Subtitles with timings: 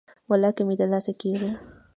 [0.29, 1.51] ولاکه مې د لاسه کیږي.